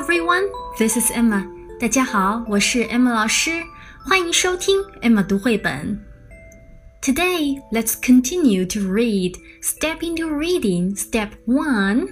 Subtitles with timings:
[0.00, 0.48] everyone,
[0.78, 1.44] this is Emma.
[1.78, 3.62] 大家好，我是 Emma 老师，
[4.04, 6.02] 欢迎收听 Emma 读绘本。
[7.02, 9.34] Today, let's continue to read.
[9.62, 12.08] Step into reading, step one.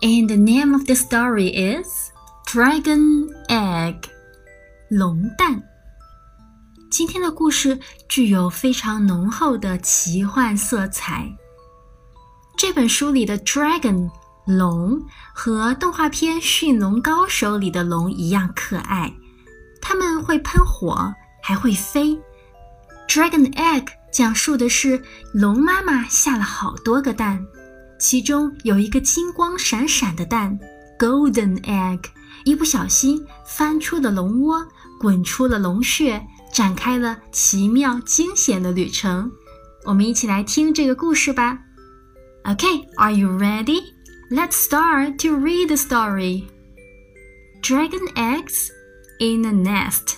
[0.00, 2.10] And the name of the story is
[2.46, 4.02] Dragon Egg.
[4.88, 5.62] 龙蛋。
[6.90, 11.36] 今天的故事具有非常浓厚的奇幻色彩。
[12.56, 14.10] 这本书里的 dragon
[14.45, 15.01] 龙
[15.33, 19.13] 和动画片《驯龙高手》里的龙一样可爱，
[19.81, 22.19] 它们会喷火，还会飞。
[23.07, 25.01] Dragon egg 讲述的是
[25.33, 27.45] 龙妈妈下了好多个蛋，
[27.99, 30.59] 其中有一个金光闪闪的蛋
[30.99, 32.01] ，golden egg，
[32.43, 34.67] 一不小心翻出了龙窝，
[34.99, 36.21] 滚出了龙穴。
[36.53, 39.31] 展开了奇妙惊险的旅程。
[39.85, 41.57] 我们一起来听这个故事吧。
[42.43, 43.81] Okay, are you ready?
[44.33, 46.47] Let's start to read the story.
[47.61, 48.71] Dragon eggs
[49.19, 50.17] in a nest.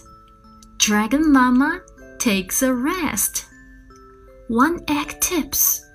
[0.78, 1.82] Dragon mama
[2.18, 3.44] takes a rest.
[4.48, 5.86] One egg tips,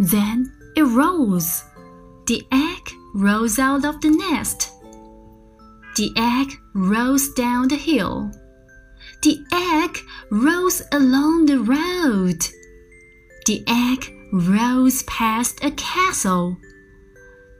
[0.00, 1.62] then it rolls.
[2.26, 4.72] The egg rolls out of the nest.
[5.94, 8.32] The egg rolls down the hill.
[9.22, 10.00] The egg
[10.32, 12.44] rolls along the road.
[13.46, 16.56] The egg rolls past a castle.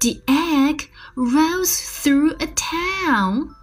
[0.00, 3.54] The egg rolls through a town.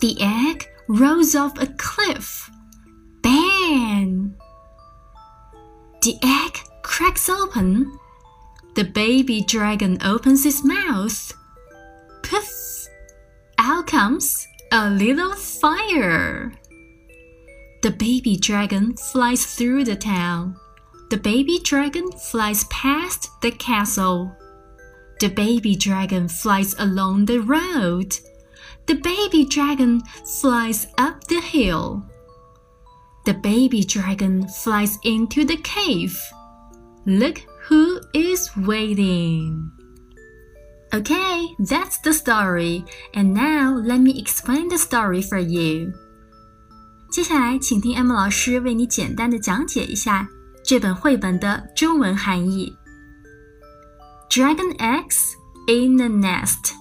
[0.00, 2.48] The egg rolls off a cliff.
[3.22, 4.36] Bang!
[6.02, 7.98] The egg cracks open.
[8.76, 11.34] The baby dragon opens its mouth.
[12.22, 12.86] Poof!
[13.58, 16.52] Out comes a little fire.
[17.82, 20.54] The baby dragon flies through the town.
[21.10, 24.36] The baby dragon flies past the castle.
[25.20, 28.18] The baby dragon flies along the road.
[28.86, 32.02] The baby dragon flies up the hill.
[33.26, 36.18] The baby dragon flies into the cave.
[37.04, 39.70] Look who is waiting.
[40.92, 42.84] Okay, that's the story.
[43.14, 45.92] And now let me explain the story for you.
[47.12, 50.26] 接下来，请听 Emma 老师为你简单的讲解一下
[50.64, 52.74] 这本绘本的中文含义。
[54.30, 55.34] Dragon eggs
[55.66, 56.72] in a nest。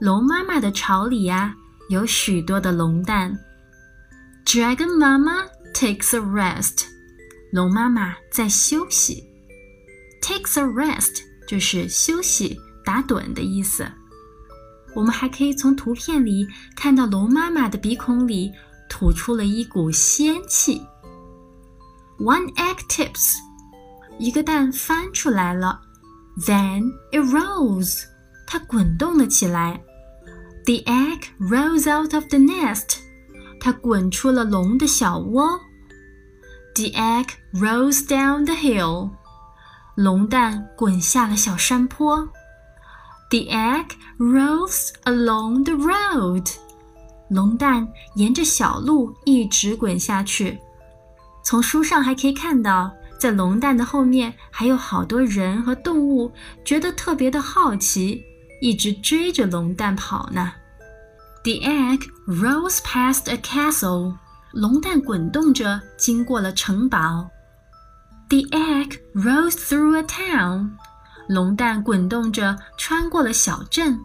[0.00, 1.54] 龙妈妈的巢里呀，
[1.90, 3.38] 有许多的龙蛋。
[4.46, 6.86] Dragon mama takes a rest。
[7.52, 9.22] 龙妈妈在休息。
[10.22, 13.86] Takes a rest 就是休息、打盹的意思。
[14.94, 18.50] 我们还可以从图片里看到龙妈妈的鼻孔里。
[18.88, 20.82] 吐出了一股仙气。
[22.18, 23.36] One egg tips，
[24.18, 25.80] 一个蛋翻出来了。
[26.38, 28.04] Then it rolls，
[28.46, 29.82] 它滚动了起来。
[30.64, 32.98] The egg rolls out of the nest，
[33.60, 35.60] 它滚出了龙的小窝。
[36.74, 39.10] The egg rolls down the hill，
[39.94, 42.28] 龙蛋滚下了小山坡。
[43.28, 43.88] The egg
[44.18, 46.50] rolls along the road。
[47.28, 50.58] 龙蛋沿着小路一直滚下去。
[51.44, 56.32] 从书上还可以看到，在龙蛋的后面还有好多人和动物，
[56.64, 58.20] 觉得特别的好奇，
[58.60, 60.54] 一直追着龙蛋跑呢。
[61.44, 64.16] The egg rolls past a castle。
[64.50, 67.30] 龙蛋滚动着经过了城堡。
[68.28, 70.70] The egg rolls through a town。
[71.28, 74.00] 龙蛋滚动着穿过了小镇。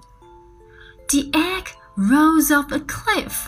[1.07, 1.63] The egg
[1.95, 3.47] Rolls off a cliff，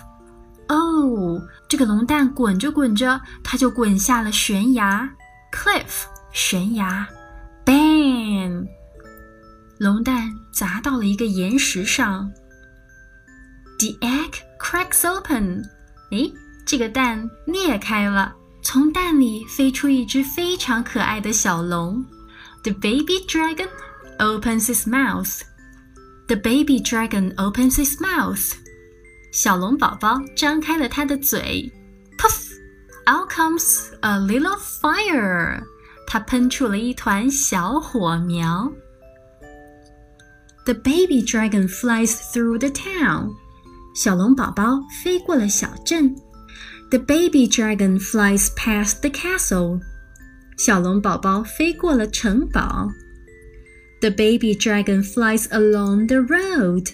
[0.70, 5.08] 哦，这个龙蛋滚着滚着，它就滚下了悬崖。
[5.53, 7.07] Cliff，悬崖。
[7.65, 8.67] Bang，
[9.79, 12.31] 龙蛋砸到了一个岩石上。
[13.79, 15.65] The egg cracks open，
[16.11, 16.33] 诶，
[16.67, 22.05] 这个蛋裂开了，从蛋里飞出一只非常可爱的小龙。
[22.63, 23.69] The baby dragon
[24.19, 28.53] opens its mouth。The baby dragon opens its mouth.
[29.33, 31.73] 小龙宝宝张开了它的嘴。
[33.09, 33.09] Puff!
[33.09, 35.63] Out comes a little fire.
[36.07, 38.73] 它喷出了一团小火苗。
[40.65, 43.35] The baby dragon flies through the town.
[43.95, 46.17] 小龙宝宝飞过了小镇。
[46.91, 49.81] The baby dragon flies past the castle.
[50.57, 52.89] 小龙宝宝飞过了城堡。
[54.01, 56.91] The baby dragon flies along the road.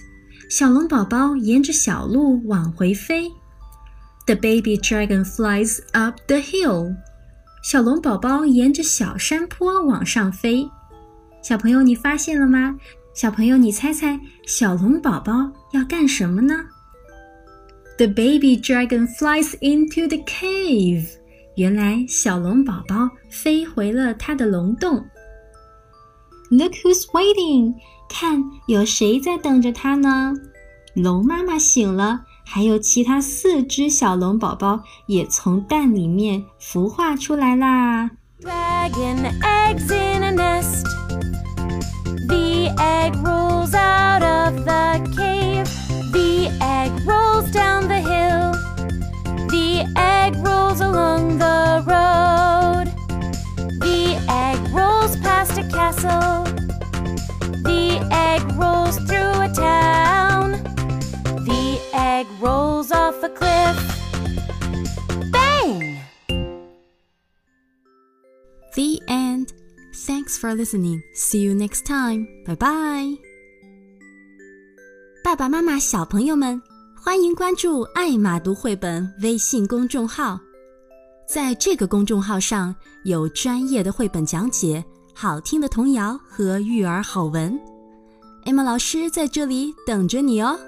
[0.49, 3.31] 小龙宝宝沿着小路往回飞。
[4.26, 6.96] The baby dragon flies up the hill.
[7.64, 10.68] 小龙宝宝沿着小山坡往上飞。
[11.44, 12.76] 小朋友，你发现了吗？
[13.14, 16.56] 小朋友，你猜猜小龙宝宝要干什么呢
[17.98, 21.08] ？The baby dragon flies into the cave。
[21.56, 25.06] 原来小龙宝宝飞回了它的龙洞。
[26.50, 27.76] Look who's waiting！
[28.10, 30.34] 看有谁在等着它呢？
[30.96, 38.11] 龙妈妈醒了，还有其他四只小龙宝宝也从蛋里面孵化出来啦。
[38.41, 40.87] Dragon eggs in a nest.
[42.27, 45.69] The egg rolls out of the cave.
[46.13, 48.53] The egg rolls down the hill.
[49.49, 52.87] The egg rolls along the road.
[53.81, 56.45] The egg rolls past a castle.
[57.63, 59.24] The egg rolls through
[68.76, 69.54] The end.
[69.94, 71.02] Thanks for listening.
[71.14, 72.28] See you next time.
[72.46, 73.18] Bye bye.
[75.24, 76.62] 爸爸妈妈、小朋友们，
[77.02, 80.38] 欢迎关注“爱马读绘本”微信公众号。
[81.26, 82.76] 在这个公众号上
[83.06, 84.84] 有专业的绘本讲解、
[85.14, 87.58] 好听的童谣和育儿好文。
[88.44, 90.60] Emma 老师在这里等着你哦。